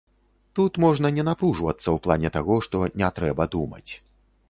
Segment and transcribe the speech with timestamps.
[0.59, 3.89] Тут можна не напружвацца ў плане таго, што не трэба думаць.